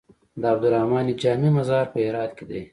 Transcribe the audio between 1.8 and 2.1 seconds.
په